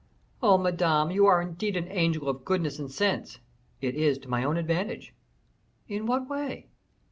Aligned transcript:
"Oh, 0.41 0.57
Madame, 0.57 1.11
you 1.11 1.27
are 1.27 1.43
indeed 1.43 1.77
an 1.77 1.87
angel 1.89 2.27
of 2.27 2.43
goodness 2.43 2.79
and 2.79 2.91
sense!" 2.91 3.37
"It 3.81 3.93
is 3.93 4.17
to 4.17 4.29
my 4.29 4.43
own 4.43 4.57
advantage." 4.57 5.13
"In 5.87 6.07
what 6.07 6.27
way?" 6.27 6.65